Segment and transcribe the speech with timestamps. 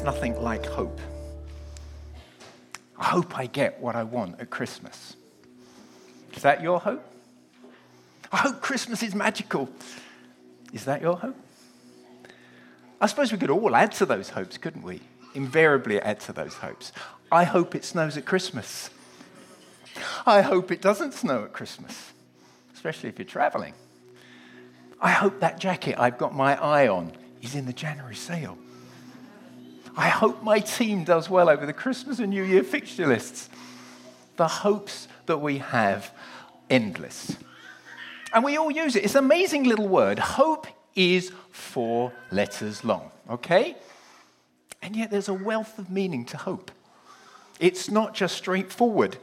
[0.00, 0.98] There's nothing like hope.
[2.96, 5.14] I hope I get what I want at Christmas.
[6.32, 7.04] Is that your hope?
[8.32, 9.68] I hope Christmas is magical.
[10.72, 11.36] Is that your hope?
[12.98, 15.02] I suppose we could all add to those hopes, couldn't we?
[15.34, 16.92] Invariably add to those hopes.
[17.30, 18.88] I hope it snows at Christmas.
[20.24, 22.12] I hope it doesn't snow at Christmas,
[22.72, 23.74] especially if you're traveling.
[24.98, 27.12] I hope that jacket I've got my eye on
[27.42, 28.56] is in the January sale.
[29.96, 33.48] I hope my team does well over the Christmas and New Year fixture lists.
[34.36, 36.12] The hopes that we have,
[36.68, 37.36] endless.
[38.32, 39.04] And we all use it.
[39.04, 40.18] It's an amazing little word.
[40.18, 43.76] Hope is four letters long, okay?
[44.82, 46.70] And yet there's a wealth of meaning to hope.
[47.58, 49.16] It's not just straightforward.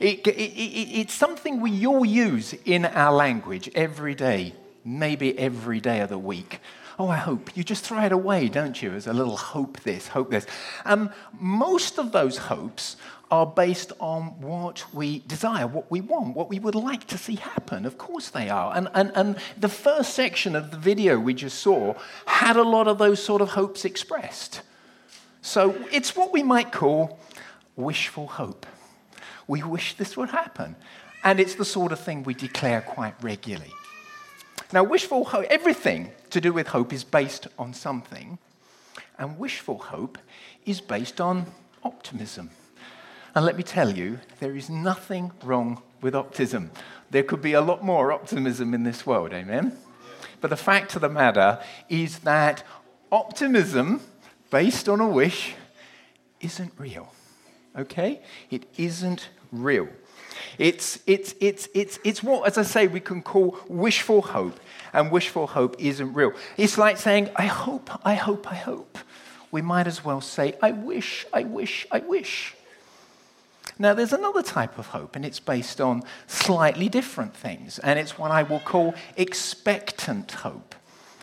[0.00, 5.80] It, it, it, it's something we all use in our language every day, maybe every
[5.80, 6.60] day of the week.
[6.98, 7.56] Oh, I hope.
[7.56, 10.46] You just throw it away, don't you, as a little hope this, hope this.
[10.84, 12.96] Um, most of those hopes
[13.30, 17.36] are based on what we desire, what we want, what we would like to see
[17.36, 17.86] happen.
[17.86, 18.76] Of course they are.
[18.76, 21.94] And, and, and the first section of the video we just saw
[22.26, 24.60] had a lot of those sort of hopes expressed.
[25.40, 27.18] So it's what we might call
[27.74, 28.66] wishful hope.
[29.48, 30.76] We wish this would happen.
[31.24, 33.72] And it's the sort of thing we declare quite regularly.
[34.72, 38.38] Now, wishful hope, everything to do with hope is based on something,
[39.18, 40.18] and wishful hope
[40.64, 41.46] is based on
[41.84, 42.50] optimism.
[43.34, 46.70] And let me tell you, there is nothing wrong with optimism.
[47.10, 49.76] There could be a lot more optimism in this world, amen?
[50.40, 52.64] But the fact of the matter is that
[53.10, 54.00] optimism
[54.50, 55.54] based on a wish
[56.40, 57.12] isn't real,
[57.76, 58.22] okay?
[58.50, 59.88] It isn't real.
[60.58, 64.58] It's, it's, it's, it's, it's what, as I say, we can call wishful hope,
[64.92, 66.32] and wishful hope isn't real.
[66.56, 68.98] It's like saying, I hope, I hope, I hope.
[69.50, 72.54] We might as well say, I wish, I wish, I wish.
[73.78, 78.18] Now, there's another type of hope, and it's based on slightly different things, and it's
[78.18, 80.74] what I will call expectant hope.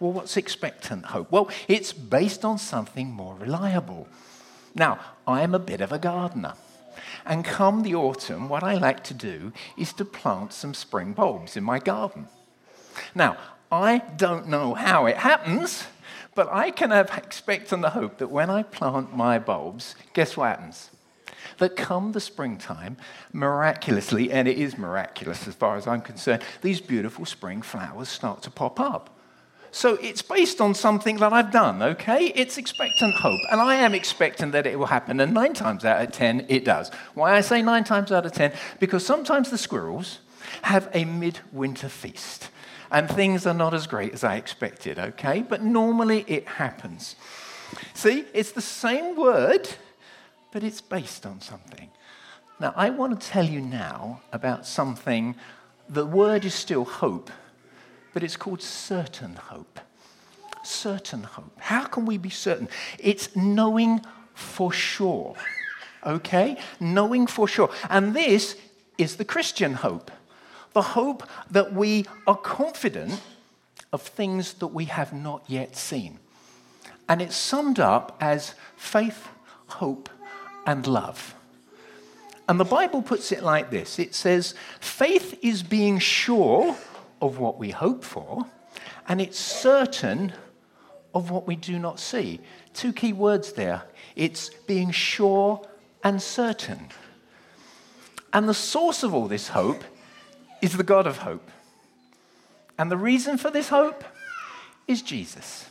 [0.00, 1.30] Well, what's expectant hope?
[1.30, 4.08] Well, it's based on something more reliable.
[4.74, 6.54] Now, I am a bit of a gardener.
[7.24, 11.56] And come the autumn, what I like to do is to plant some spring bulbs
[11.56, 12.28] in my garden.
[13.14, 13.36] Now,
[13.70, 15.86] I don't know how it happens,
[16.34, 20.48] but I can have expectant the hope that when I plant my bulbs, guess what
[20.48, 20.90] happens?
[21.58, 22.96] That come the springtime,
[23.32, 28.42] miraculously, and it is miraculous as far as I'm concerned, these beautiful spring flowers start
[28.42, 29.18] to pop up.
[29.74, 32.26] So it's based on something that I've done, okay?
[32.26, 33.40] It's expectant hope.
[33.50, 35.18] And I am expectant that it will happen.
[35.18, 36.90] And nine times out of ten, it does.
[37.14, 38.52] Why I say nine times out of ten?
[38.78, 40.18] Because sometimes the squirrels
[40.60, 42.50] have a midwinter feast.
[42.90, 45.40] And things are not as great as I expected, okay?
[45.40, 47.16] But normally it happens.
[47.94, 49.66] See, it's the same word,
[50.52, 51.88] but it's based on something.
[52.60, 55.34] Now, I want to tell you now about something.
[55.88, 57.30] The word is still hope,
[58.12, 59.80] but it's called certain hope.
[60.64, 61.52] Certain hope.
[61.58, 62.68] How can we be certain?
[62.98, 64.00] It's knowing
[64.34, 65.34] for sure.
[66.04, 66.56] Okay?
[66.78, 67.70] Knowing for sure.
[67.90, 68.56] And this
[68.98, 70.10] is the Christian hope
[70.72, 73.20] the hope that we are confident
[73.92, 76.18] of things that we have not yet seen.
[77.08, 79.28] And it's summed up as faith,
[79.66, 80.08] hope,
[80.66, 81.34] and love.
[82.48, 86.76] And the Bible puts it like this it says, faith is being sure
[87.22, 88.44] of what we hope for,
[89.08, 90.32] and it's certain
[91.14, 92.40] of what we do not see.
[92.74, 95.66] Two key words there it's being sure
[96.04, 96.88] and certain.
[98.32, 99.84] And the source of all this hope
[100.60, 101.50] is the God of hope.
[102.78, 104.04] And the reason for this hope
[104.88, 105.66] is Jesus,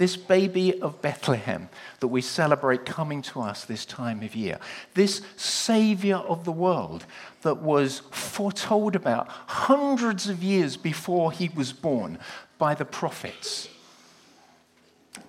[0.00, 1.68] this baby of Bethlehem
[1.98, 4.58] that we celebrate coming to us this time of year,
[4.94, 7.04] this Savior of the world
[7.42, 12.18] that was foretold about hundreds of years before he was born
[12.56, 13.68] by the prophets.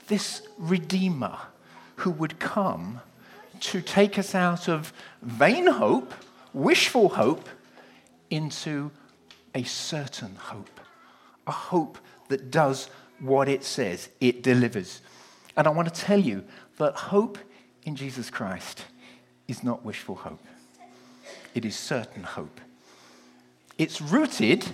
[0.08, 1.38] This Redeemer
[1.98, 3.02] who would come
[3.60, 6.14] to take us out of vain hope,
[6.54, 7.50] wishful hope,
[8.30, 8.90] into
[9.54, 10.80] a certain hope,
[11.46, 11.98] a hope
[12.30, 12.90] that does
[13.22, 15.02] what it says, it delivers.
[15.56, 16.44] And I want to tell you
[16.78, 17.38] that hope
[17.84, 18.86] in Jesus Christ
[19.48, 20.44] is not wishful hope,
[21.54, 22.60] it is certain hope.
[23.78, 24.66] It's rooted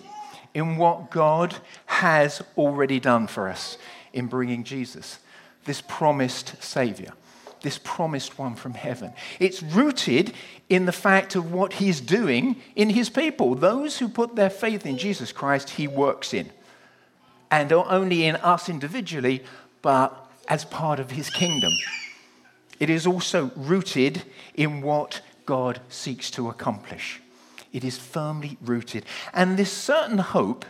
[0.53, 1.55] in what God
[1.85, 3.77] has already done for us
[4.11, 5.19] in bringing Jesus,
[5.65, 7.13] this promised Savior,
[7.61, 9.13] this promised one from heaven.
[9.39, 10.33] It's rooted
[10.69, 13.55] in the fact of what He's doing in His people.
[13.55, 16.49] Those who put their faith in Jesus Christ, He works in.
[17.49, 19.43] And not only in us individually,
[19.81, 21.73] but as part of His kingdom.
[22.79, 24.23] It is also rooted
[24.53, 27.21] in what God seeks to accomplish.
[27.73, 29.05] It is firmly rooted.
[29.33, 30.65] And this certain hope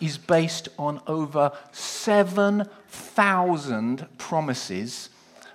[0.00, 5.08] is based on over 7,000 promises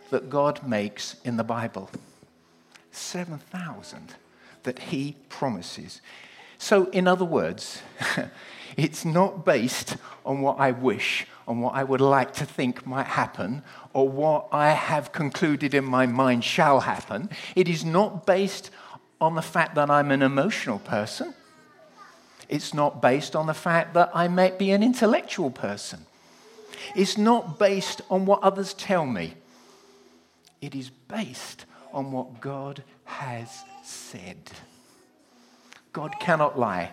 [0.09, 1.91] that God makes in the Bible.
[2.91, 4.15] 7,000
[4.63, 6.01] that He promises.
[6.57, 7.81] So, in other words,
[8.77, 13.07] it's not based on what I wish, on what I would like to think might
[13.07, 17.29] happen, or what I have concluded in my mind shall happen.
[17.55, 18.71] It is not based
[19.19, 21.33] on the fact that I'm an emotional person.
[22.49, 26.05] It's not based on the fact that I might be an intellectual person.
[26.95, 29.35] It's not based on what others tell me.
[30.61, 34.37] It is based on what God has said.
[35.91, 36.91] God cannot lie.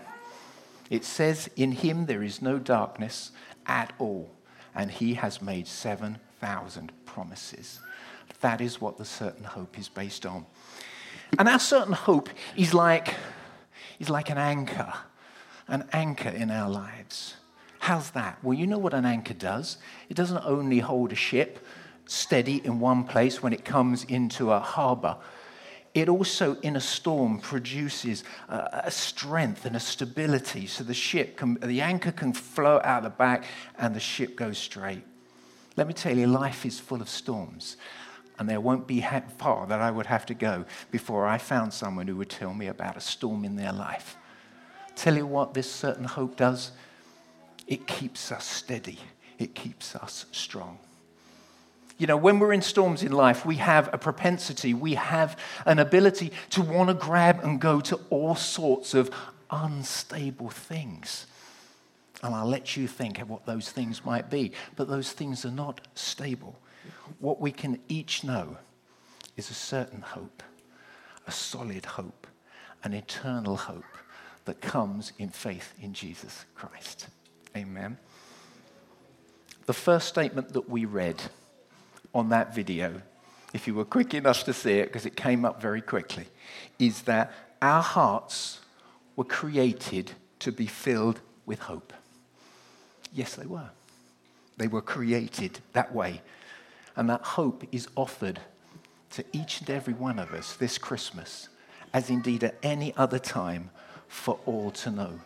[0.90, 3.31] It says, In him there is no darkness
[3.66, 4.31] at all,
[4.75, 7.81] and he has made 7,000 promises.
[8.40, 10.46] That is what the certain hope is based on.
[11.38, 13.14] And our certain hope is like,
[13.98, 14.92] is like an anchor,
[15.69, 17.37] an anchor in our lives.
[17.78, 18.38] How's that?
[18.42, 19.78] Well, you know what an anchor does.
[20.08, 21.64] It doesn't only hold a ship
[22.06, 25.16] steady in one place when it comes into a harbor,
[25.92, 31.54] it also, in a storm, produces a, strength and a stability so the ship can,
[31.54, 33.44] the anchor can float out the back
[33.76, 35.02] and the ship goes straight.
[35.76, 37.76] Let me tell you, life is full of storms
[38.38, 39.04] and there won't be
[39.38, 42.69] far that I would have to go before I found someone who would tell me
[42.69, 44.16] about a storm in their life.
[44.94, 46.72] Tell you what this certain hope does
[47.66, 48.98] it keeps us steady,
[49.38, 50.78] it keeps us strong.
[52.00, 55.79] You know, when we're in storms in life, we have a propensity, we have an
[55.79, 59.11] ability to want to grab and go to all sorts of
[59.50, 61.26] unstable things.
[62.23, 64.52] And I'll let you think of what those things might be.
[64.76, 66.58] But those things are not stable
[67.19, 68.56] what we can each know
[69.37, 70.43] is a certain hope,
[71.26, 72.26] a solid hope,
[72.85, 73.85] an eternal hope
[74.44, 77.08] that comes in faith in Jesus Christ.
[77.56, 77.99] Amen.
[79.67, 81.23] The first statement that we read
[82.15, 83.03] on that video,
[83.53, 86.27] if you were quick enough to see it, because it came up very quickly,
[86.79, 88.61] is that our hearts
[89.17, 91.93] were created to be filled with hope.
[93.12, 93.71] Yes, they were.
[94.57, 96.23] They were created that way
[96.97, 98.41] and that hope is offered
[99.11, 101.49] to each and every one of us this Christmas,
[101.93, 103.71] as indeed at any other time,
[104.09, 105.21] for all to know.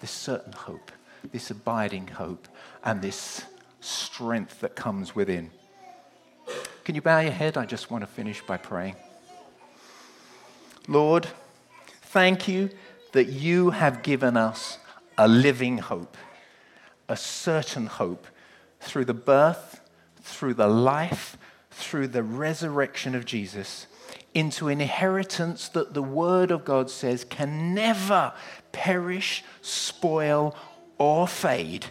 [0.00, 0.92] This certain hope,
[1.32, 2.46] this abiding hope,
[2.84, 3.42] and this
[3.80, 5.50] strength that comes within.
[6.84, 7.56] Can you bow your head?
[7.56, 8.96] I just want to finish by praying.
[10.88, 11.28] Lord,
[12.02, 12.70] thank you
[13.12, 14.78] that you have given us
[15.16, 16.16] a living hope,
[17.08, 18.26] a certain hope
[18.80, 19.82] through the birth
[20.22, 21.36] through the life,
[21.70, 23.86] through the resurrection of Jesus,
[24.34, 28.32] into inheritance that the Word of God says can never
[28.70, 30.56] perish, spoil,
[30.98, 31.86] or fade.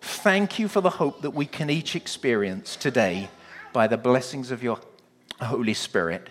[0.00, 3.28] Thank you for the hope that we can each experience today
[3.72, 4.80] by the blessings of your
[5.40, 6.30] Holy Spirit.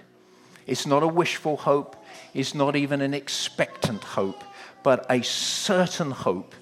[0.66, 1.96] It's not a wishful hope,
[2.34, 4.44] it's not even an expectant hope,
[4.84, 6.54] but a certain hope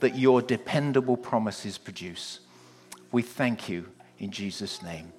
[0.00, 2.40] that your dependable promises produce.
[3.12, 3.86] We thank you
[4.18, 5.12] in Jesus' name.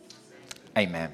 [0.78, 1.12] Amen.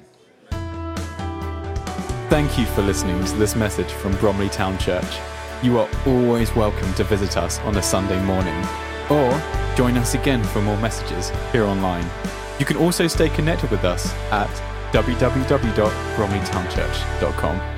[2.30, 5.18] Thank you for listening to this message from Bromley Town Church.
[5.62, 8.64] You are always welcome to visit us on a Sunday morning
[9.10, 9.30] or
[9.76, 12.08] join us again for more messages here online.
[12.58, 14.50] You can also stay connected with us at
[14.92, 17.77] www.bromleytownchurch.com.